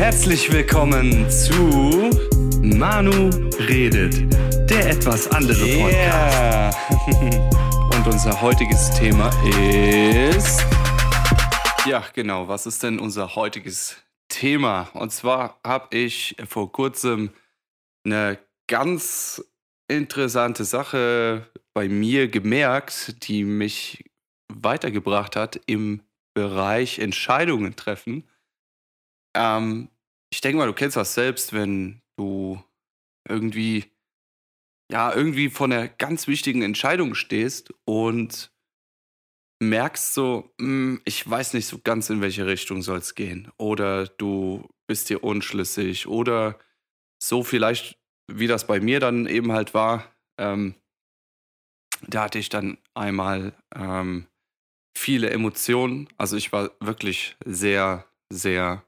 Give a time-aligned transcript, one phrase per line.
[0.00, 2.10] Herzlich willkommen zu
[2.62, 4.14] Manu redet,
[4.70, 6.78] der etwas andere Podcast.
[7.94, 10.64] Und unser heutiges Thema ist.
[11.84, 14.88] Ja, genau, was ist denn unser heutiges Thema?
[14.94, 17.28] Und zwar habe ich vor kurzem
[18.02, 18.38] eine
[18.68, 19.44] ganz
[19.86, 24.02] interessante Sache bei mir gemerkt, die mich
[24.50, 26.00] weitergebracht hat im
[26.32, 28.29] Bereich Entscheidungen treffen.
[29.34, 29.88] Ähm,
[30.32, 32.62] ich denke mal, du kennst das selbst, wenn du
[33.28, 33.84] irgendwie,
[34.90, 38.52] ja, irgendwie vor einer ganz wichtigen Entscheidung stehst und
[39.62, 43.50] merkst so, hm, ich weiß nicht so ganz, in welche Richtung soll es gehen.
[43.58, 46.06] Oder du bist dir unschlüssig.
[46.06, 46.58] Oder
[47.22, 47.98] so vielleicht,
[48.30, 50.74] wie das bei mir dann eben halt war, ähm,
[52.06, 54.26] da hatte ich dann einmal ähm,
[54.96, 56.08] viele Emotionen.
[56.16, 58.82] Also ich war wirklich sehr, sehr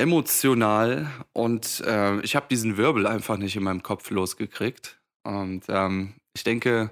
[0.00, 5.00] emotional und äh, ich habe diesen Wirbel einfach nicht in meinem Kopf losgekriegt.
[5.22, 6.90] Und ähm, ich denke,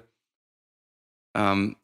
[1.35, 1.75] ähm,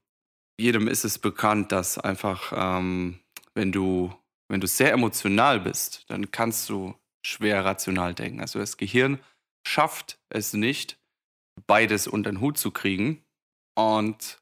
[0.59, 3.19] jedem ist es bekannt, dass einfach, ähm,
[3.55, 4.14] wenn du,
[4.49, 8.39] wenn du sehr emotional bist, dann kannst du schwer rational denken.
[8.39, 9.19] Also das Gehirn
[9.67, 10.99] schafft es nicht,
[11.67, 13.23] beides unter den Hut zu kriegen.
[13.75, 14.39] Und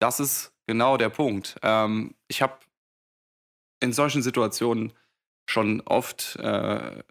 [0.00, 1.56] das ist genau der Punkt.
[1.62, 2.58] Ähm, ich habe
[3.82, 4.92] in solchen Situationen
[5.50, 7.02] schon oft äh,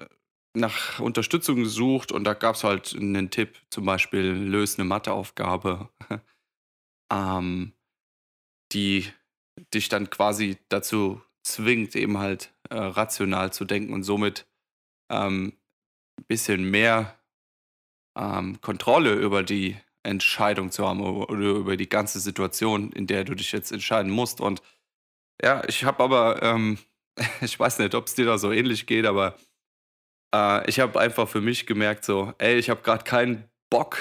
[0.55, 5.89] nach Unterstützung gesucht und da gab es halt einen Tipp, zum Beispiel löse eine Matheaufgabe,
[7.13, 7.73] ähm,
[8.73, 9.07] die
[9.73, 14.47] dich dann quasi dazu zwingt, eben halt äh, rational zu denken und somit
[15.11, 15.53] ähm,
[16.19, 17.19] ein bisschen mehr
[18.17, 23.35] ähm, Kontrolle über die Entscheidung zu haben oder über die ganze Situation, in der du
[23.35, 24.39] dich jetzt entscheiden musst.
[24.41, 24.61] Und
[25.43, 26.77] ja, ich habe aber ähm,
[27.41, 29.35] ich weiß nicht, ob es dir da so ähnlich geht, aber
[30.33, 33.99] äh, ich habe einfach für mich gemerkt, so, ey, ich habe gerade keinen Bock,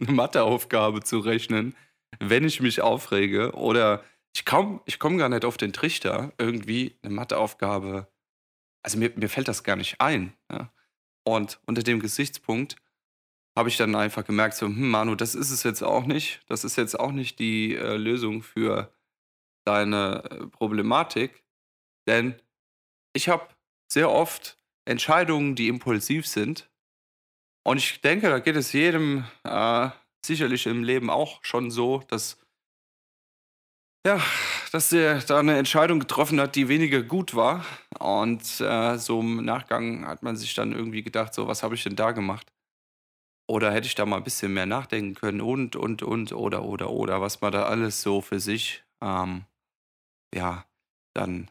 [0.00, 1.76] eine Matheaufgabe zu rechnen,
[2.20, 4.02] wenn ich mich aufrege oder
[4.34, 8.08] ich komme ich komm gar nicht auf den Trichter, irgendwie eine Matheaufgabe.
[8.82, 10.32] Also mir, mir fällt das gar nicht ein.
[10.50, 10.72] Ja?
[11.24, 12.76] Und unter dem Gesichtspunkt
[13.56, 16.40] habe ich dann einfach gemerkt, so, hm, Manu, das ist es jetzt auch nicht.
[16.46, 18.94] Das ist jetzt auch nicht die äh, Lösung für
[19.66, 21.44] deine äh, Problematik.
[22.08, 22.34] Denn
[23.14, 23.46] ich habe
[23.92, 26.68] sehr oft Entscheidungen, die impulsiv sind.
[27.64, 29.90] Und ich denke, da geht es jedem äh,
[30.24, 32.38] sicherlich im Leben auch schon so, dass,
[34.06, 34.20] ja,
[34.72, 37.64] dass er da eine Entscheidung getroffen hat, die weniger gut war.
[37.98, 41.82] Und äh, so im Nachgang hat man sich dann irgendwie gedacht, so, was habe ich
[41.82, 42.50] denn da gemacht?
[43.50, 46.90] Oder hätte ich da mal ein bisschen mehr nachdenken können und, und, und, oder, oder,
[46.90, 49.44] oder, was man da alles so für sich, ähm,
[50.34, 50.66] ja,
[51.14, 51.50] dann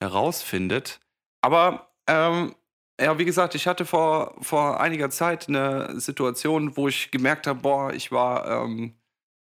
[0.00, 1.00] herausfindet.
[1.42, 2.54] Aber ähm,
[3.00, 7.60] ja, wie gesagt, ich hatte vor, vor einiger Zeit eine Situation, wo ich gemerkt habe,
[7.60, 8.94] boah, ich war ähm,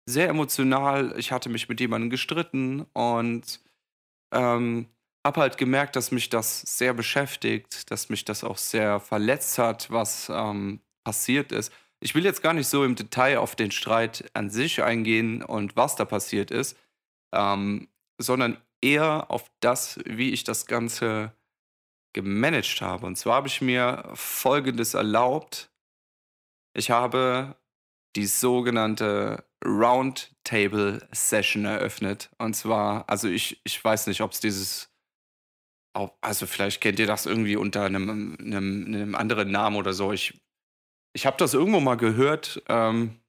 [0.08, 3.60] sehr emotional, ich hatte mich mit jemandem gestritten und
[4.32, 4.88] ähm,
[5.26, 9.90] habe halt gemerkt, dass mich das sehr beschäftigt, dass mich das auch sehr verletzt hat,
[9.90, 11.72] was ähm, passiert ist.
[12.00, 15.76] Ich will jetzt gar nicht so im Detail auf den Streit an sich eingehen und
[15.76, 16.76] was da passiert ist,
[17.34, 17.88] ähm,
[18.18, 21.32] sondern eher auf das, wie ich das Ganze
[22.12, 23.06] gemanagt habe.
[23.06, 25.70] Und zwar habe ich mir Folgendes erlaubt.
[26.74, 27.56] Ich habe
[28.16, 32.30] die sogenannte Roundtable Session eröffnet.
[32.38, 34.90] Und zwar, also ich, ich weiß nicht, ob es dieses,
[36.20, 40.12] also vielleicht kennt ihr das irgendwie unter einem, einem, einem anderen Namen oder so.
[40.12, 40.40] Ich,
[41.12, 42.62] ich habe das irgendwo mal gehört.
[42.68, 43.20] Ähm,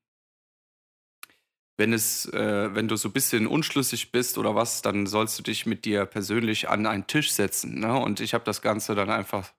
[1.79, 5.44] wenn es, äh, wenn du so ein bisschen unschlüssig bist oder was, dann sollst du
[5.44, 7.79] dich mit dir persönlich an einen Tisch setzen.
[7.79, 7.97] Ne?
[7.97, 9.53] Und ich habe das Ganze dann einfach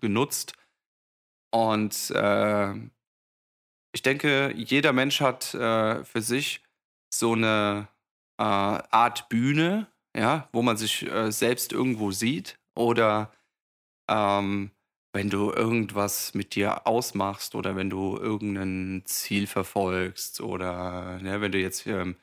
[0.00, 0.52] genutzt.
[1.52, 2.72] Und äh,
[3.92, 6.62] ich denke, jeder Mensch hat äh, für sich
[7.12, 7.88] so eine
[8.38, 13.32] äh, Art Bühne, ja, wo man sich äh, selbst irgendwo sieht oder
[14.08, 14.70] ähm,
[15.16, 21.52] wenn du irgendwas mit dir ausmachst oder wenn du irgendein Ziel verfolgst oder ne, wenn
[21.52, 22.16] du jetzt ähm,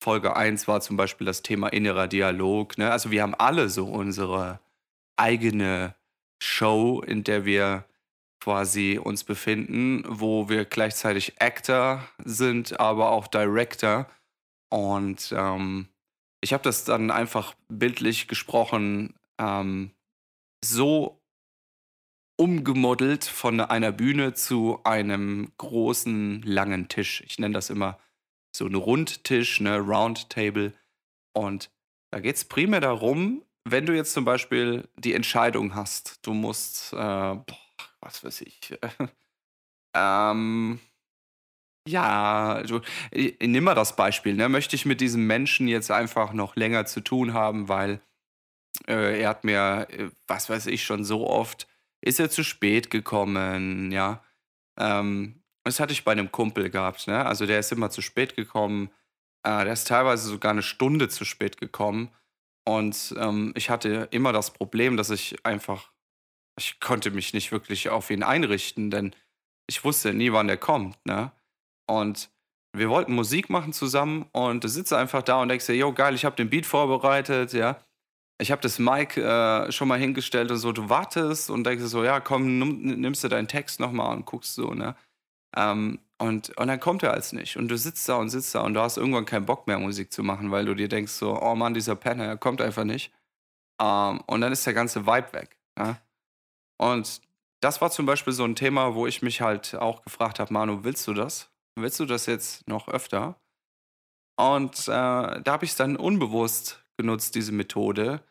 [0.00, 2.78] Folge 1 war zum Beispiel das Thema innerer Dialog.
[2.78, 2.92] Ne?
[2.92, 4.60] Also wir haben alle so unsere
[5.16, 5.96] eigene
[6.40, 7.84] Show, in der wir
[8.40, 14.06] quasi uns befinden, wo wir gleichzeitig Actor sind, aber auch Director.
[14.70, 15.88] Und ähm,
[16.40, 19.90] ich habe das dann einfach bildlich gesprochen ähm,
[20.64, 21.17] so
[22.38, 27.22] umgemodelt von einer Bühne zu einem großen, langen Tisch.
[27.26, 27.98] Ich nenne das immer
[28.54, 30.72] so einen Rundtisch, eine Roundtable.
[31.34, 31.70] Und
[32.12, 36.92] da geht es primär darum, wenn du jetzt zum Beispiel die Entscheidung hast, du musst,
[36.92, 37.44] äh, boah,
[38.00, 38.78] was weiß ich,
[39.94, 40.78] ähm,
[41.88, 42.82] ja, also,
[43.14, 44.48] i nimm mal das Beispiel, ne?
[44.48, 48.00] Möchte ich mit diesem Menschen jetzt einfach noch länger zu tun haben, weil,
[48.86, 51.66] äh, er hat mir, äh, was weiß ich, schon so oft
[52.00, 54.22] ist er zu spät gekommen, ja?
[54.78, 57.26] Ähm, das hatte ich bei einem Kumpel gehabt, ne?
[57.26, 58.90] Also, der ist immer zu spät gekommen.
[59.44, 62.10] Äh, der ist teilweise sogar eine Stunde zu spät gekommen.
[62.66, 65.92] Und, ähm, ich hatte immer das Problem, dass ich einfach
[66.58, 69.14] ich konnte mich nicht wirklich auf ihn einrichten, denn
[69.68, 71.32] ich wusste nie, wann er kommt, ne?
[71.88, 72.30] Und
[72.76, 76.14] wir wollten Musik machen zusammen und du sitzt einfach da und denkst dir: „Jo, geil,
[76.14, 77.80] ich habe den Beat vorbereitet, ja.
[78.40, 82.04] Ich habe das Mic, äh, schon mal hingestellt und so.“ Du wartest und denkst so:
[82.04, 84.94] „Ja, komm, nimm nimmst du deinen Text noch mal und guckst so“, ne?
[85.56, 88.62] Ähm, und und dann kommt er als nicht und du sitzt da und sitzt da
[88.62, 91.40] und du hast irgendwann keinen Bock mehr, Musik zu machen, weil du dir denkst so:
[91.42, 93.12] „Oh Mann, dieser Penner, er kommt einfach nicht.“
[93.82, 95.98] Ähm, und dann ist der ganze Vibe weg, ja?
[96.78, 97.22] Und
[97.62, 100.84] das war zum Beispiel so ein Thema, wo ich mich halt auch gefragt habe: „Manu,
[100.84, 101.50] willst du das?
[101.76, 103.36] Willst du das jetzt noch öfter?“
[104.38, 108.22] Und, äh, da habe ich's dann unbewusst genutzt, diese Methode.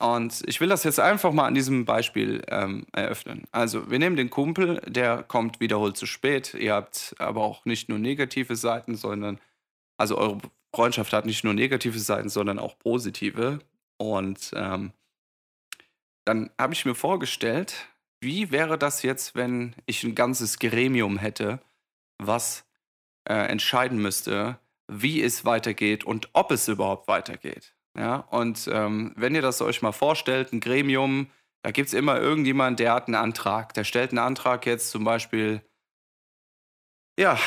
[0.00, 3.44] Und ich will das jetzt einfach mal an diesem Beispiel, ähm, eröffnen.
[3.52, 6.54] Also, wir nehmen den Kumpel, der kommt wiederholt zu spät.
[6.54, 9.38] Ihr habt aber auch nicht nur negative Seiten, sondern
[9.98, 10.38] also, eure
[10.74, 13.60] Freundschaft hat nicht nur negative Seiten, sondern auch positive.
[13.98, 14.92] Und, ähm
[16.26, 17.88] dann habe ich mir vorgestellt,
[18.20, 21.60] wie wäre das jetzt, wenn ich ein ganzes Gremium hätte,
[22.18, 22.64] was,
[23.24, 28.16] äh, entscheiden müsste, wie es weitergeht und ob es überhaupt weitergeht, ja?
[28.30, 31.30] Und, ähm, wenn ihr das euch mal vorstellt, ein Gremium,
[31.62, 33.74] da gibt es immer irgendjemand, der hat einen Antrag.
[33.74, 35.62] Der stellt einen Antrag jetzt zum Beispiel
[37.18, 37.38] ja,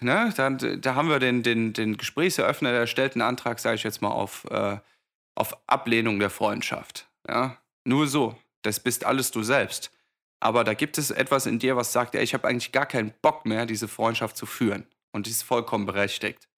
[0.00, 3.82] ne, dann da haben wir den den den Gesprächseröffner, der stellt einen Antrag, sage ich
[3.84, 4.78] jetzt mal, auf, äh
[5.36, 7.58] auf Ablehnung der Freundschaft, ja?
[7.86, 8.36] Nur so.
[8.62, 9.92] Das bist alles du selbst.
[10.40, 13.14] Aber da gibt es etwas in dir, was sagt: „Ey, ich habe eigentlich gar keinen
[13.22, 16.49] Bock mehr, diese Freundschaft zu führen.“ Und die ist vollkommen berechtigt.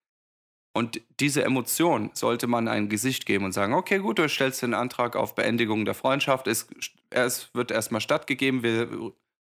[0.74, 4.74] Und diese Emotion sollte man ein Gesicht geben und sagen: „Okay, gut, du stellst den
[4.74, 6.46] Antrag auf Beendigung der Freundschaft.
[6.46, 6.66] Es
[7.10, 8.62] es wird erst mal stattgegeben.
[8.62, 8.88] Wir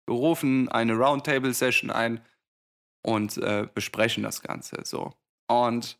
[0.09, 2.19] rufen eine Roundtable-Session ein
[3.03, 5.13] und, äh, besprechen das Ganze“, so.
[5.49, 5.97] Und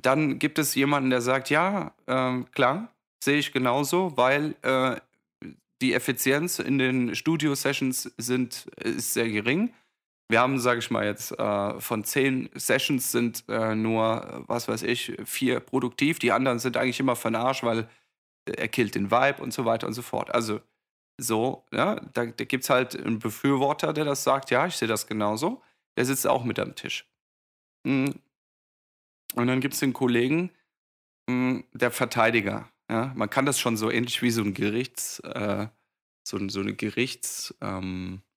[0.00, 5.00] dann gibt es jemanden, der sagt: „Ja, ähm, klar, sehe ich genauso, weil, äh,
[5.82, 9.74] die Effizienz in den Studio-Sessions sind ist sehr gering.
[10.30, 14.82] Wir haben, sage ich mal jetzt, äh, von 10 Sessions sind, äh, nur, was weiß
[14.84, 16.18] ich, 4 produktiv.
[16.18, 17.88] Die anderen sind eigentlich immer für 'n Arsch, weil
[18.46, 20.34] er killt den Vibe und so weiter und so fort.
[20.34, 20.60] Also,
[21.18, 25.06] so, ja, da da gibt's halt 'n Befürworter, der das sagt: „Ja, ich sehe das
[25.08, 25.62] genauso.“
[25.98, 27.06] Der sitzt auch mit am Tisch.
[27.86, 28.14] Hm.
[29.34, 30.50] Und dann gibt's den Kollegen,
[31.28, 33.12] hm, der Verteidiger, ja?
[33.16, 35.68] Man kann das schon so ähnlich wie so 'n Gerichts äh,
[36.24, 38.31] so so 'ne Gerichts ähm, äh,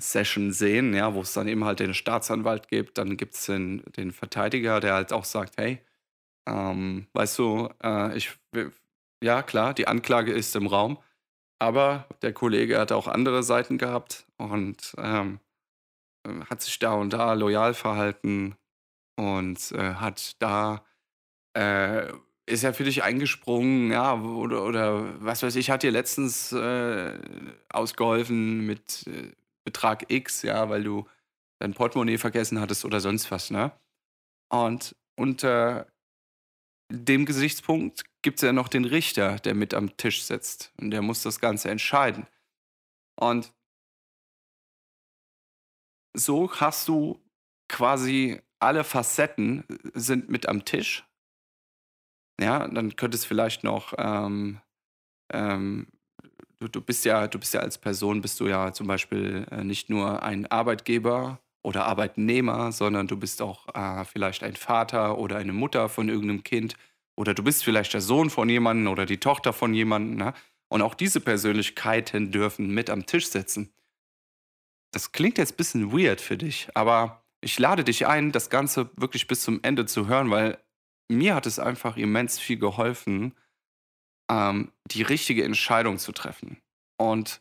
[0.00, 2.98] Session sehen, ja, wo es dann eben halt den Staatsanwalt gibt.
[2.98, 5.80] Dann gibt's den den Verteidiger, der halt auch sagt: „Hey,
[6.46, 8.32] ähm, weißt du, äh, ich
[9.22, 10.98] ja klar, die Anklage ist im Raum,
[11.60, 15.40] aber der Kollege hat auch andere Seiten gehabt und, ähm,
[16.26, 18.56] äh, hat sich da und da loyal verhalten
[19.16, 20.84] und, äh, hat da
[21.56, 22.12] äh,
[22.46, 27.18] ist er für dich eingesprungen, ja, oder oder was weiß ich, hat dir letztens, äh,
[27.70, 29.32] ausgeholfen mit, äh,
[29.64, 31.08] Betrag X, ja, weil du
[31.60, 33.72] dein Portemonnaie vergessen hattest oder sonst was, ne?
[34.50, 35.86] Und unter
[36.90, 41.22] dem Gesichtspunkt gibt's ja noch den Richter, der mit am Tisch sitzt und der muss
[41.22, 42.26] das Ganze entscheiden.
[43.16, 43.52] Und
[46.14, 47.20] so hast du
[47.68, 51.04] quasi alle Facetten sind mit am Tisch.
[52.40, 54.60] Ja, dann könnte es vielleicht noch, ähm
[55.32, 55.88] ähm,
[56.74, 59.90] du bist ja du bist ja als Person bist du ja zum Beispiel, äh, nicht
[59.90, 65.52] nur ein Arbeitgeber oder Arbeitnehmer, sondern du bist auch, äh, vielleicht ein Vater oder eine
[65.52, 66.76] Mutter von irgend 'nem Kind
[67.16, 70.34] oder du bist vielleicht der Sohn von jemandem oder die Tochter von jemandem, ne?
[70.68, 73.70] Und auch diese Persönlichkeiten dürfen mit am Tisch sitzen.
[74.94, 79.26] Das klingt jetzt bisschen weird für dich, aber ich lade dich ein, das Ganze wirklich
[79.26, 80.58] bis zum Ende zu hören, weil
[81.10, 83.34] mir hat es einfach immens viel geholfen,
[84.30, 86.58] ähm, die richtige Entscheidung zu treffen.
[86.98, 87.40] Und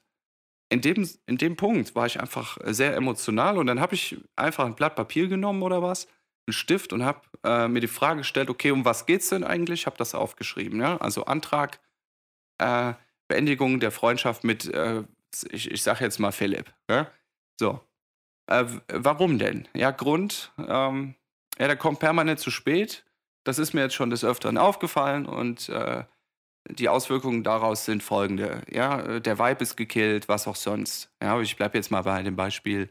[0.69, 4.65] in dem in dem Punkt war ich einfach sehr emotional und dann habe ich einfach
[4.65, 6.07] 'n Blatt Papier genommen oder was,
[6.49, 9.85] 'n Stift und habe, äh, mir die Frage gestellt: „Okay, um was geht's denn eigentlich?“
[9.87, 10.97] Habe das aufgeschrieben, ja?
[10.97, 11.79] Also, Antrag,
[12.59, 12.93] äh,
[13.29, 15.03] Beendigung der Freundschaft mit, äh,
[15.51, 17.07] ich ich sage jetzt mal Philipp, ne?
[17.59, 17.81] So.
[18.47, 19.67] Äh, warum denn?
[19.75, 21.15] Ja, Grund, ähm,
[21.59, 23.05] ja, der kommt permanent zu spät
[23.45, 26.05] das ist mir jetzt schon des Öfteren aufgefallen und äh,
[26.69, 28.61] die Auswirkungen daraus sind folgende.
[28.69, 31.11] Ja, äh, der Vibe ist gekillt, was auch sonst.
[31.21, 32.89] Ja, ich bleibe jetzt mal bei dem Beispiel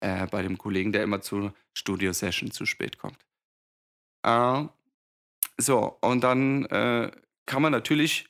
[0.00, 3.18] äh, bei dem Kollegen, der immer zur Studio-Session zu spät kommt.
[4.24, 4.64] Äh,
[5.58, 7.10] so, und dann äh,
[7.46, 8.28] kann man natürlich,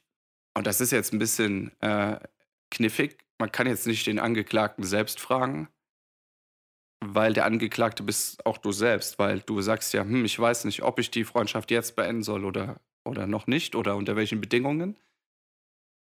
[0.55, 2.19] und das ist jetzt ein bisschen äh,
[2.71, 5.69] kniffig, man kann jetzt nicht den Angeklagten selbst fragen,
[7.05, 10.83] weil der Angeklagte bist auch du selbst, weil du sagst ja, hm, ich weiß nicht,
[10.83, 14.97] ob ich die Freundschaft jetzt beenden soll oder, oder noch nicht oder unter welchen Bedingungen.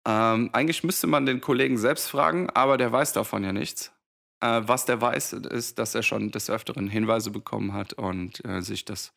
[0.07, 3.93] Ähm, eigentlich müsste man den Kollegen selbst fragen, aber der weiß davon ja nichts.
[4.41, 8.63] Äh, was der weiß, ist, dass er schon des Öfteren Hinweise bekommen hat und äh,
[8.63, 9.15] sich das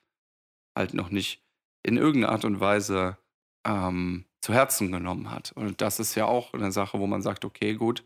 [0.78, 1.44] halt noch nicht
[1.84, 3.18] in irgendeiner Art und Weise
[3.66, 5.52] ähm, zu Herzen genommen hat.
[5.54, 8.06] Und das ist ja auch eine Sache, wo man sagt, okay, gut,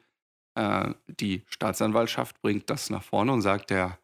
[0.55, 3.99] äh, die Staatsanwaltschaft bringt das nach vorne und sagt, der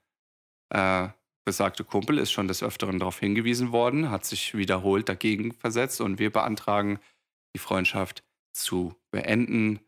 [0.69, 1.09] äh,
[1.45, 6.19] besagte Kumpel ist schon des Öfteren darauf hingewiesen worden, hat sich wiederholt dagegen versetzt und
[6.19, 6.99] wir beantragen,
[7.55, 8.23] die Freundschaft
[8.53, 9.79] zu beenden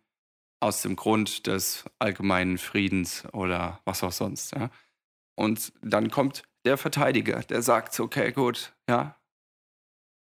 [0.59, 4.53] aus dem Grund des allgemeinen Friedens oder was auch sonst.
[4.53, 4.69] Ja.
[5.35, 9.17] Und dann kommt der Verteidiger, der sagt, okay, gut, ja,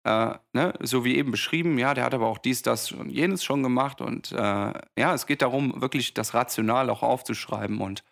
[0.05, 3.43] äh, ne, so wie eben beschrieben, ja, der hat aber auch dies, das und jenes
[3.43, 4.01] schon gemacht.
[4.01, 7.81] Und äh, ja, es geht darum, wirklich das Rational auch aufzuschreiben.
[7.81, 8.03] Und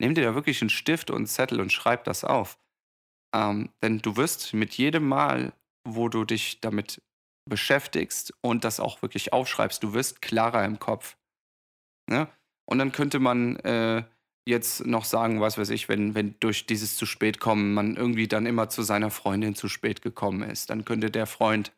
[0.00, 2.58] nimm dir da wirklich einen Stift und einen Zettel und schreib das auf.
[3.34, 5.52] Ähm, denn du wirst mit jedem Mal,
[5.86, 7.02] wo du dich damit
[7.48, 11.16] beschäftigst und das auch wirklich aufschreibst, du wirst klarer im Kopf.
[12.08, 12.28] Ne?
[12.66, 14.04] Und dann könnte man äh,
[14.46, 18.28] jetzt noch sagen, was weiß ich, wenn, wenn durch dieses zu spät kommen man irgendwie
[18.28, 21.72] dann immer zu seiner Freundin zu spät gekommen ist, dann könnte der Freund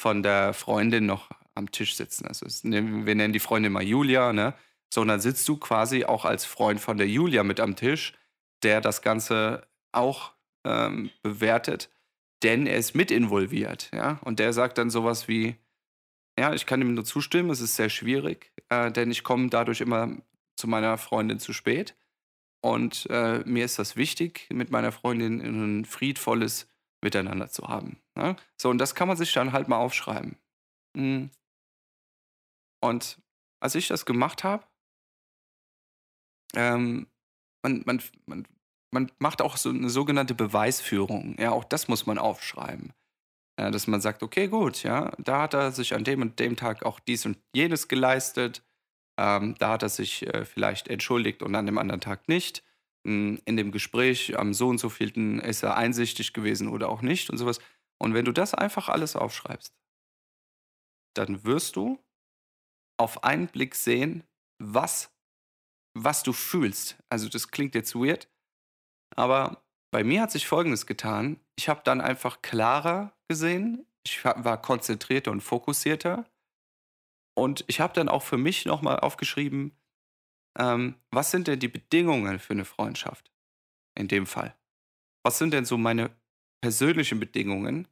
[0.00, 2.26] von der Freundin noch am Tisch sitzen.
[2.26, 4.54] Also es, wir nennen die Freundin mal Julia, ne?
[4.92, 8.14] So, und dann sitzt du quasi auch als Freund von der Julia mit am Tisch,
[8.62, 10.32] der das Ganze auch
[10.64, 11.90] ähm, bewertet,
[12.42, 14.18] denn er ist mit involviert, ja.
[14.24, 15.56] Und der sagt dann sowas wie,
[16.38, 19.80] ja, ich kann ihm nur zustimmen, es ist sehr schwierig, äh, denn ich komme dadurch
[19.80, 20.16] immer
[20.56, 21.96] zu meiner Freundin zu spät.
[22.60, 26.68] Und äh, mir ist das wichtig, mit meiner Freundin ein friedvolles
[27.02, 28.00] Miteinander zu haben.
[28.16, 28.36] Ne?
[28.56, 30.36] So, und das kann man sich dann halt mal aufschreiben.
[30.96, 31.30] Mhm.
[32.80, 33.20] Und
[33.60, 34.64] als ich das gemacht habe,
[36.54, 37.06] ähm,
[37.62, 38.48] man, man, man,
[38.90, 41.36] man macht auch so eine sogenannte Beweisführung.
[41.38, 42.92] Ja, auch das muss man aufschreiben.
[43.58, 46.56] Ja, dass man sagt, okay, gut, ja, da hat er sich an dem und dem
[46.56, 48.62] Tag auch dies und jenes geleistet.
[49.18, 52.62] Ähm, da hat er sich äh, vielleicht entschuldigt und an dem anderen Tag nicht.
[53.06, 57.02] Hm, in dem Gespräch am so und so vielten ist er einsichtig gewesen oder auch
[57.02, 57.58] nicht und sowas.
[58.00, 59.74] Und wenn du das einfach alles aufschreibst,
[61.16, 61.98] dann wirst du
[62.96, 64.24] auf einen Blick sehen,
[64.62, 65.12] was,
[65.94, 66.96] was du fühlst.
[67.08, 68.28] Also das klingt jetzt weird,
[69.16, 71.40] aber bei mir hat sich Folgendes getan.
[71.56, 76.24] Ich habe dann einfach klarer gesehen, ich war konzentrierter und fokussierter
[77.36, 79.76] und ich habe dann auch für mich nochmal aufgeschrieben,
[80.58, 83.30] ähm, was sind denn die Bedingungen für eine Freundschaft
[83.96, 84.56] in dem Fall?
[85.24, 86.10] Was sind denn so meine
[86.60, 87.86] persönlichen Bedingungen?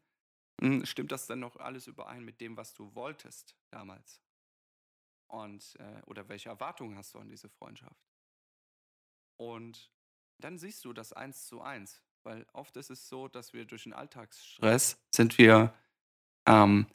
[0.61, 4.21] Hm, stimmt das dann noch alles überein mit dem, was du wolltest damals?
[5.29, 8.09] Und, äh, oder welche Erwartungen hast du an diese Freundschaft?
[9.39, 9.93] Und
[10.39, 13.85] dann siehst du das eins zu eins, weil oft ist es so, dass wir durch
[13.85, 15.73] den Alltagsstress sind wir
[16.47, 16.87] ähm,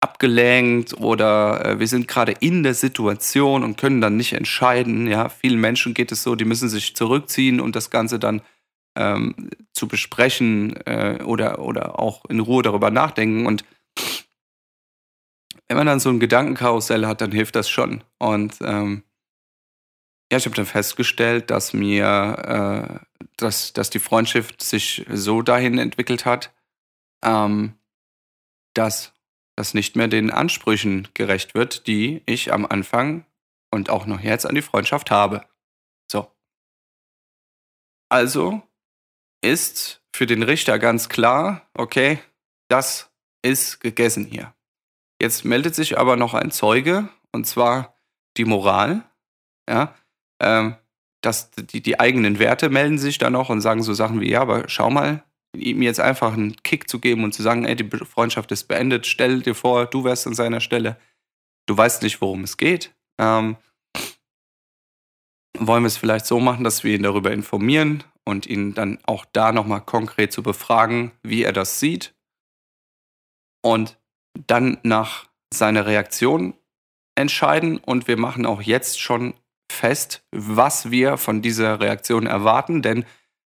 [0.00, 5.06] abgelenkt oder äh, wir sind gerade in der Situation und können dann nicht entscheiden.
[5.06, 8.42] Ja, vielen Menschen geht es so, die müssen sich zurückziehen und das Ganze dann
[8.96, 13.46] ähm, zu besprechen äh, oder, oder auch in Ruhe darüber nachdenken.
[13.46, 13.64] Und
[15.68, 18.04] wenn man dann so ein Gedankenkarussell hat, dann hilft das schon.
[18.18, 19.02] Und ähm,
[20.30, 25.78] ja, ich habe dann festgestellt, dass mir, äh, dass, dass die Freundschaft sich so dahin
[25.78, 26.52] entwickelt hat,
[27.24, 27.74] ähm,
[28.74, 29.12] dass
[29.56, 33.24] das nicht mehr den Ansprüchen gerecht wird, die ich am Anfang
[33.70, 35.46] und auch noch jetzt an die Freundschaft habe.
[36.10, 36.30] So.
[38.08, 38.62] Also
[39.42, 42.20] ist für den Richter ganz klar, okay,
[42.68, 43.10] das
[43.42, 44.54] ist gegessen hier.
[45.20, 47.96] Jetzt meldet sich aber noch ein Zeuge, und zwar
[48.36, 49.04] die Moral.
[49.68, 49.94] Ja,
[50.40, 50.76] ähm,
[51.20, 54.40] dass die, die eigenen Werte melden sich dann noch und sagen so Sachen wie, ja,
[54.40, 55.24] aber schau mal,
[55.54, 59.06] ihm jetzt einfach einen Kick zu geben und zu sagen, ey, die Freundschaft ist beendet,
[59.06, 60.96] stell dir vor, du wärst an seiner Stelle,
[61.66, 62.94] du weißt nicht, worum es geht.
[63.18, 63.56] Ähm,
[65.58, 69.24] wollen wir es vielleicht so machen, dass wir ihn darüber informieren und ihn dann auch
[69.32, 72.14] da nochmal konkret zu befragen, wie er das sieht
[73.62, 73.98] und
[74.46, 76.54] dann nach seiner Reaktion
[77.14, 79.34] entscheiden und wir machen auch jetzt schon
[79.74, 83.04] fest, was wir von dieser Reaktion erwarten, denn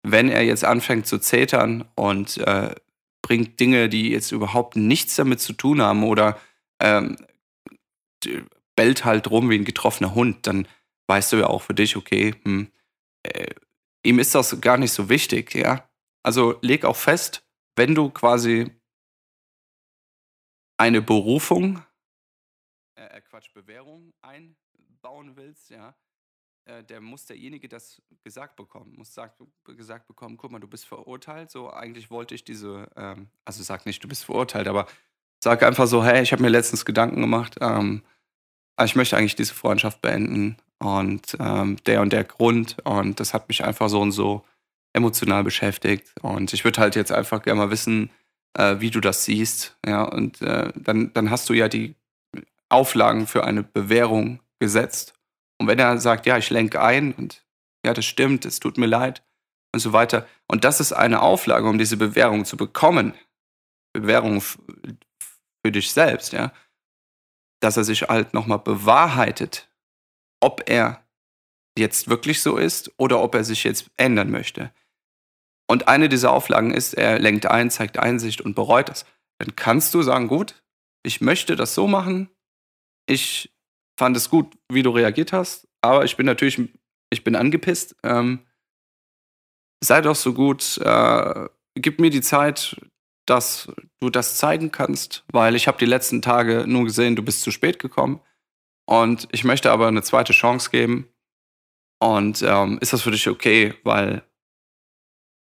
[0.02, 2.75] wenn er jetzt anfängt zu zetern und äh,
[3.22, 6.38] bringt Dinge, die jetzt überhaupt nichts damit zu tun haben oder
[6.80, 7.16] ähm,
[8.76, 10.68] bellt halt rum wie ein getroffener Hund, dann
[11.08, 12.70] weißt du ja auch für dich, okay, hm,
[13.25, 13.54] äh,
[14.04, 15.88] ihm ist das gar nicht so wichtig, ja.
[16.22, 17.44] Also leg auch fest,
[17.76, 18.70] wenn du quasi
[20.76, 21.82] eine Berufung,
[22.96, 25.94] äh, äh Quatsch, Bewährung einbauen willst, ja,
[26.68, 30.87] äh, der muss derjenige das gesagt bekommen, muss sagt, gesagt bekommen, guck mal, du bist
[30.87, 34.87] verurteilt, so eigentlich wollte ich diese, ähm, also sag nicht, du bist verurteilt, aber
[35.42, 38.02] sag einfach so, hey, ich habe mir letztens Gedanken gemacht, ähm,
[38.84, 43.48] ich möchte eigentlich diese Freundschaft beenden und ähm, der und der Grund und das hat
[43.48, 44.44] mich einfach so und so
[44.92, 48.10] emotional beschäftigt und ich würde halt jetzt einfach gerne mal wissen,
[48.54, 51.94] äh, wie du das siehst, ja und äh, dann, dann hast du ja die
[52.68, 55.17] Auflagen für eine Bewährung gesetzt
[55.59, 57.45] und wenn er sagt, ja, ich lenke ein und
[57.85, 59.23] ja, das stimmt, es tut mir leid
[59.75, 63.15] und so weiter und das ist eine Auflage, um diese Bewährung zu bekommen,
[63.93, 66.53] Bewährung für dich selbst, ja,
[67.61, 69.69] dass er sich halt nochmal bewahrheitet,
[70.41, 71.05] ob er
[71.77, 74.73] jetzt wirklich so ist oder ob er sich jetzt ändern möchte.
[75.71, 79.05] Und eine dieser Auflagen ist, er lenkt ein, zeigt Einsicht und bereut das.
[79.38, 80.62] Dann kannst du sagen, gut,
[81.05, 82.31] ich möchte das so machen.
[83.07, 83.53] Ich
[83.99, 86.61] fand es gut, wie du reagiert hast, aber ich bin natürlich,
[87.11, 87.97] ich bin angepisst.
[88.02, 88.47] Ähm,
[89.83, 92.81] sei doch so gut, äh, gib mir die Zeit,
[93.26, 97.43] dass du das zeigen kannst, weil ich habe die letzten Tage nur gesehen, du bist
[97.43, 98.21] zu spät gekommen
[98.88, 101.09] und ich möchte aber eine zweite Chance geben.
[102.00, 104.23] Und ähm, ist das für dich okay, weil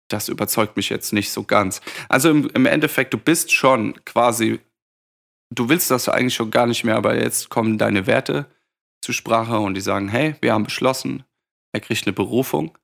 [0.10, 1.82] das überzeugt mich jetzt nicht so ganz.
[2.08, 4.62] Also im, im Endeffekt, du bist schon quasi,
[5.50, 8.46] du willst das eigentlich schon gar nicht mehr, aber jetzt kommen deine Werte
[9.01, 11.24] zur Sprache und die sagen, hey, wir haben beschlossen,
[11.74, 12.77] er kriegt eine Berufung.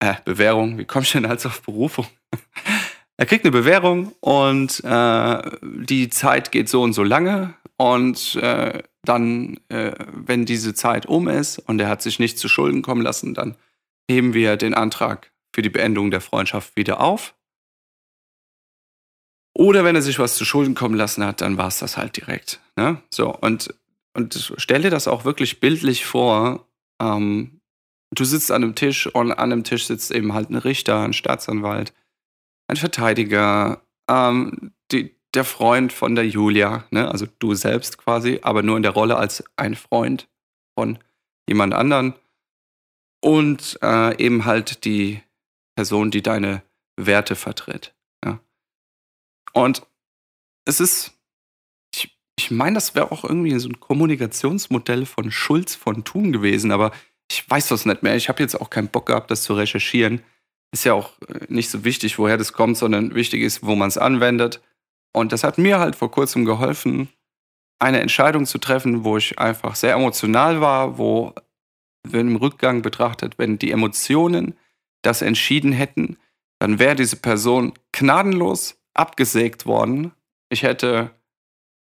[0.00, 2.06] Äh, Bewährung, wie komme ich denn als auf Berufung?
[3.16, 7.54] Er kriegt eine Bewährung und äh, die Zeit geht so und so lange.
[7.76, 12.48] Und äh, dann, äh, wenn diese Zeit um ist und er hat sich nicht zu
[12.48, 13.54] Schulden kommen lassen, dann
[14.10, 17.34] heben wir den Antrag für die Beendigung der Freundschaft wieder auf.
[19.56, 22.16] Oder wenn er sich was zu Schulden kommen lassen hat, dann war es das halt
[22.16, 22.60] direkt.
[22.76, 23.00] Ne?
[23.10, 23.72] So, und,
[24.14, 26.66] und dir das auch wirklich bildlich vor.
[27.00, 27.60] Ähm,
[28.12, 31.12] du sitzt an einem Tisch und an einem Tisch sitzt eben halt ein Richter, ein
[31.12, 31.92] Staatsanwalt
[32.68, 37.10] ein Verteidiger, ähm, die, der Freund von der Julia, ne?
[37.10, 40.28] also du selbst quasi, aber nur in der Rolle als ein Freund
[40.78, 40.98] von
[41.48, 42.14] jemand anderen.
[43.22, 45.22] Und äh, eben halt die
[45.76, 46.62] Person, die deine
[46.96, 47.94] Werte vertritt.
[49.54, 49.86] Und
[50.66, 51.12] es ist,
[51.94, 56.70] ich, ich meine, das wäre auch irgendwie so ein Kommunikationsmodell von Schulz von Thun gewesen,
[56.70, 56.92] aber
[57.30, 58.16] ich weiß das nicht mehr.
[58.16, 60.22] Ich habe jetzt auch keinen Bock gehabt, das zu recherchieren
[60.74, 63.88] ist ja auch äh, nicht so wichtig, woher das kommt, sondern wichtig ist, wo man
[63.88, 64.60] es anwendet.
[65.12, 67.08] Und das hat mir halt vor kurzem geholfen,
[67.78, 71.32] eine Entscheidung zu treffen, wo ich einfach sehr emotional war, wo,
[72.02, 74.54] wenn im Rückgang betrachtet, wenn die Emotionen
[75.02, 76.18] das entschieden hätten,
[76.58, 80.12] dann wäre diese Person gnadenlos abgesägt worden.
[80.48, 81.10] Ich hätte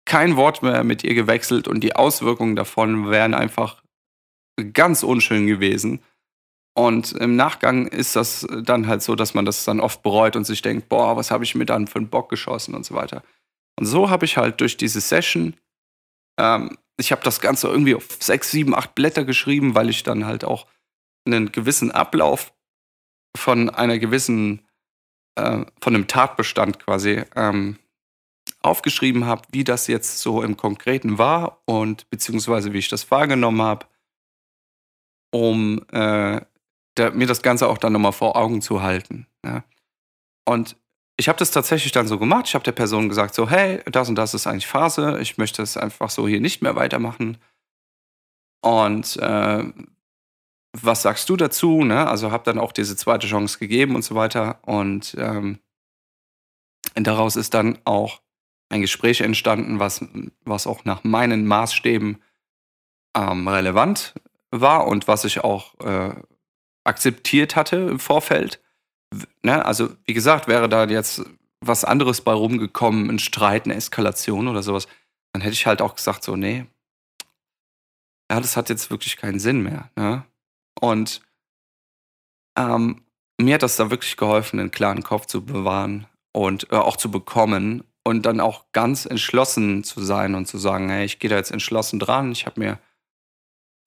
[0.05, 3.83] kein Wort mehr mit ihr gewechselt und die Auswirkungen davon wären einfach
[4.73, 6.03] ganz unschön gewesen.
[6.75, 10.45] Und im Nachgang ist das dann halt so, dass man das dann oft bereut und
[10.45, 13.23] sich denkt, boah, was habe ich mir dann für einen Bock geschossen und so weiter.
[13.79, 15.55] Und so habe ich halt durch diese Session,
[16.39, 20.25] ähm, ich habe das Ganze irgendwie auf sechs, sieben, acht Blätter geschrieben, weil ich dann
[20.25, 20.67] halt auch
[21.27, 22.55] einen gewissen Ablauf
[23.37, 24.67] von einer gewissen,
[25.37, 27.79] äh, von einem Tatbestand quasi ähm,
[28.61, 33.63] aufgeschrieben habe, wie das jetzt so im Konkreten war und beziehungsweise wie ich das wahrgenommen
[33.63, 33.87] habe,
[35.33, 36.41] um äh,
[36.95, 39.27] da, mir das Ganze auch dann nochmal vor Augen zu halten.
[39.45, 39.65] Ja.
[40.45, 40.77] Und
[41.17, 42.49] ich habe das tatsächlich dann so gemacht.
[42.49, 45.19] Ich habe der Person gesagt, so, hey, das und das ist eigentlich Phase.
[45.21, 47.39] Ich möchte es einfach so hier nicht mehr weitermachen.
[48.61, 49.65] Und äh,
[50.73, 51.85] was sagst du dazu?
[51.85, 52.07] Ne?
[52.07, 54.59] Also habe dann auch diese zweite Chance gegeben und so weiter.
[54.63, 55.59] Und ähm,
[56.95, 58.21] daraus ist dann auch
[58.71, 60.05] ein Gespräch entstanden, was,
[60.45, 62.23] was auch nach meinen Maßstäben
[63.15, 64.15] ähm, relevant
[64.51, 66.15] war und was ich auch äh,
[66.85, 68.61] akzeptiert hatte im Vorfeld.
[69.43, 69.65] Ne?
[69.65, 71.23] Also, wie gesagt, wäre da jetzt
[71.61, 74.89] was anderes bei rumgekommen, ein Streit, eine Eskalation oder sowas,
[75.33, 76.67] dann hätte ich halt auch gesagt, so, nee,
[78.31, 79.91] ja, das hat jetzt wirklich keinen Sinn mehr.
[79.95, 80.25] Ne?
[80.83, 81.23] Und
[82.59, 83.05] ähm,
[83.41, 87.11] mir hat das da wirklich geholfen, einen klaren Kopf zu bewahren und äh, auch zu
[87.11, 91.37] bekommen und dann auch ganz entschlossen zu sein und zu sagen, hey, ich gehe da
[91.37, 92.33] jetzt entschlossen dran.
[92.33, 92.79] Ich habe mir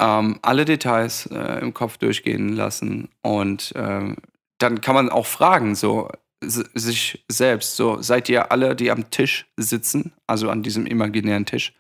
[0.01, 4.15] ähm, alle Details äh, im Kopf durchgehen lassen und ähm,
[4.57, 6.09] dann kann man auch fragen, so,
[6.41, 7.75] sich selbst.
[7.75, 11.73] So, seid ihr alle, die am Tisch sitzen, also an diesem imaginären Tisch,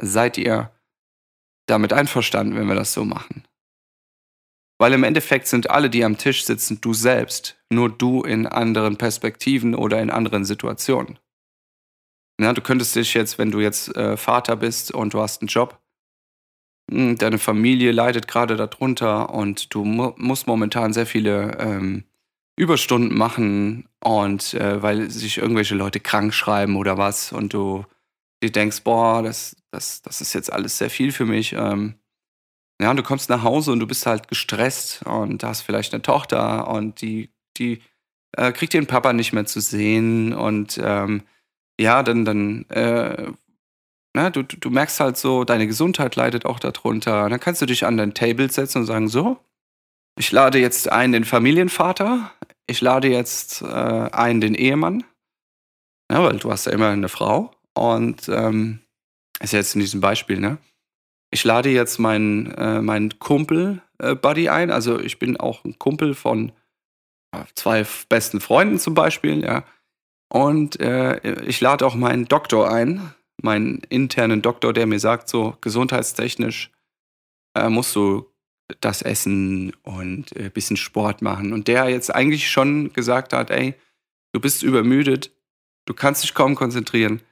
[0.00, 0.72] seid ihr
[1.66, 3.44] damit einverstanden, wenn wir das so machen?
[4.78, 8.96] Weil im Endeffekt sind alle, die am Tisch sitzen, du selbst, nur du in anderen
[8.96, 11.18] Perspektiven oder in anderen Situationen.
[12.38, 15.48] Ja, du könntest dich jetzt, wenn du jetzt äh, Vater bist und du hast einen
[15.48, 15.80] Job,
[16.90, 22.04] hm, deine Familie leidet gerade darunter und du mu musst momentan sehr viele ähm,
[22.56, 27.84] Überstunden machen und äh, weil sich irgendwelche Leute krank schreiben oder was und du
[28.42, 31.54] dir denkst, boah, das, das, das ist jetzt alles sehr viel für mich.
[31.54, 31.96] Ähm,
[32.80, 36.02] ja, und du kommst nach Hause und du bist halt gestresst und hast vielleicht eine
[36.02, 37.80] Tochter und die, die
[38.36, 41.22] äh, kriegt ihren Papa nicht mehr zu sehen und ähm,
[41.80, 43.32] ja, dann, dann äh,
[44.14, 47.28] na, du, du merkst halt so, deine Gesundheit leidet auch darunter.
[47.28, 49.38] Dann kannst du dich an dein Table setzen und sagen, so,
[50.18, 52.32] ich lade jetzt ein den Familienvater,
[52.66, 55.04] ich lade jetzt äh, ein den Ehemann,
[56.10, 58.80] ja, weil du hast ja immer eine Frau und ähm,
[59.40, 60.56] ist jetzt in diesem Beispiel, ne?
[61.30, 64.16] Ich lade jetzt meinen, äh, meinen Kumpel äh,
[64.48, 66.52] ein, also ich bin auch ein Kumpel von
[67.32, 69.64] äh, zwei besten Freunden zum Beispiel, ja.
[70.28, 75.56] Und äh, ich lade auch meinen Doktor ein, meinen internen Doktor, der mir sagt, so
[75.60, 76.72] gesundheitstechnisch
[77.56, 78.32] äh, musst du
[78.80, 81.52] das essen und ein äh, bisschen Sport machen.
[81.52, 83.74] Und der jetzt eigentlich schon gesagt hat, ey,
[84.32, 85.30] du bist übermüdet,
[85.86, 87.22] du kannst dich kaum konzentrieren,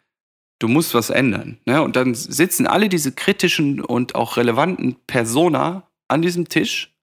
[0.58, 1.58] du musst was ändern.
[1.66, 1.82] Ne?
[1.82, 6.94] Und dann sitzen alle diese kritischen und auch relevanten Persona an diesem Tisch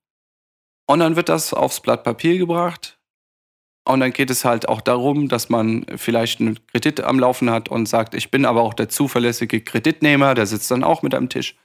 [0.88, 3.00] und dann wird das aufs Blatt Papier gebracht
[3.84, 7.70] und dann geht es halt auch darum, dass man vielleicht einen Kredit am Laufen hat
[7.70, 11.30] und sagt, ich bin aber auch der zuverlässige Kreditnehmer, der sitzt dann auch mit am
[11.30, 11.56] Tisch.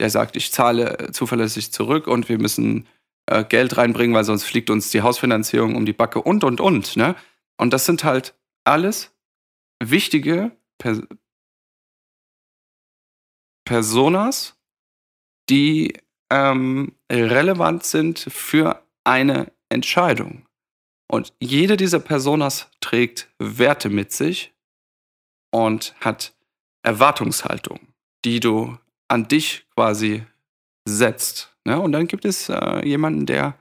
[0.00, 2.86] Der sagt, ich zahle zuverlässig zurück und wir müssen
[3.26, 6.96] äh, Geld reinbringen, weil sonst fliegt uns die Hausfinanzierung um die Backe und, und, und.
[6.96, 7.16] Ne?
[7.56, 9.10] Und das sind halt alles
[9.82, 11.00] wichtige Pers
[13.64, 14.56] Personas,
[15.50, 15.92] die
[16.30, 20.46] ähm, relevant sind für eine Entscheidung.
[21.10, 24.54] Und jede dieser Personas trägt Werte mit sich
[25.50, 26.34] und hat
[26.82, 27.80] Erwartungshaltung,
[28.24, 30.24] die du an dich quasi
[30.86, 31.54] setzt.
[31.64, 31.80] Ne?
[31.80, 33.58] Und dann gibt es äh, jemanden, der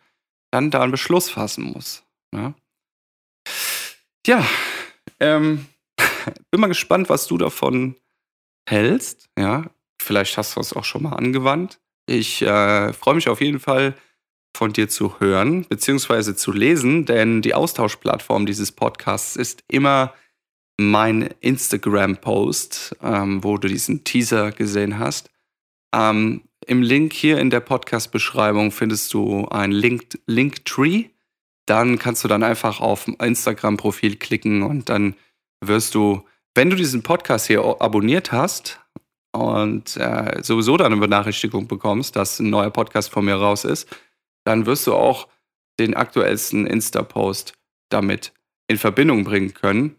[0.52, 2.04] dann da einen Beschluss fassen muss.
[2.32, 2.54] Ne?
[4.26, 4.46] Ja,
[5.20, 5.66] ähm,
[6.52, 7.96] bin mal gespannt, was du davon
[8.68, 9.30] hältst.
[9.38, 9.70] Ja,
[10.02, 11.80] vielleicht hast du es auch schon mal angewandt.
[12.06, 13.96] Ich äh, freue mich auf jeden Fall,
[14.58, 16.34] von dir zu hören bzw.
[16.34, 20.14] zu lesen, denn die Austauschplattform dieses Podcasts ist immer
[20.80, 25.30] mein Instagram-Post, ähm, wo du diesen Teaser gesehen hast.
[25.94, 31.06] Ähm, Im Link hier in der Podcast-Beschreibung findest du ein Link Linktree.
[31.68, 35.16] Dann kannst du dann einfach auf Instagram-Profil klicken und dann
[35.64, 36.24] wirst du,
[36.56, 38.80] wenn du diesen Podcast hier abonniert hast
[39.36, 43.88] und äh, sowieso dann eine Benachrichtigung bekommst, dass ein neuer Podcast von mir raus ist,
[44.46, 45.28] dann wirst du auch
[45.80, 47.54] den aktuellsten Insta-Post
[47.90, 48.34] damit
[48.68, 49.96] in Verbindung bringen können.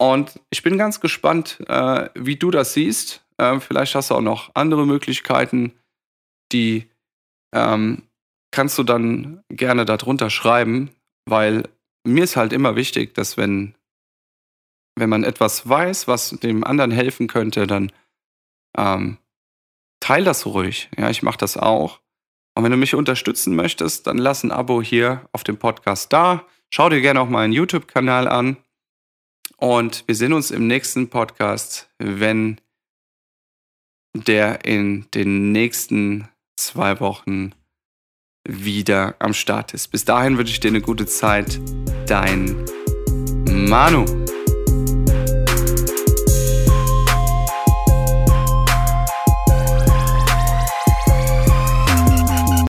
[0.00, 3.24] Und ich bin ganz gespannt, äh, wie du das siehst.
[3.38, 5.72] Äh, vielleicht hast du auch noch andere Möglichkeiten,
[6.52, 6.90] die
[7.54, 8.02] ähm,
[8.52, 10.90] kannst du dann gerne darunter schreiben,
[11.28, 11.68] weil
[12.06, 13.74] mir ist halt immer wichtig, dass wenn,
[14.96, 17.92] wenn man etwas weiß, was dem anderen helfen könnte, dann
[18.76, 19.18] ähm,
[20.00, 20.88] teil das ruhig.
[20.96, 22.00] Ja, ich mache das auch.
[22.54, 26.46] Und wenn du mich unterstützen möchtest, dann lass ein Abo hier auf dem Podcast da.
[26.72, 28.56] Schau dir gerne auch meinen YouTube-Kanal an.
[29.56, 32.60] Und wir sehen uns im nächsten Podcast, wenn
[34.14, 37.52] der in den nächsten zwei Wochen
[38.46, 39.88] wieder am Start ist.
[39.88, 41.60] Bis dahin wünsche ich dir eine gute Zeit.
[42.06, 42.64] Dein
[43.48, 44.23] Manu.